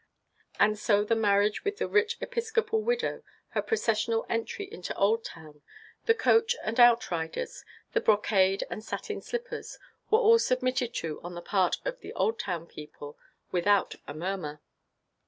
[0.59, 5.61] And so the marriage with the rich Episcopal widow, her processional entry into Oldtown,
[6.07, 9.77] the coach and outriders, the brocade and satin slippers,
[10.09, 13.15] were all submitted to on the part of the Oldtown people
[13.51, 14.59] without a murmur.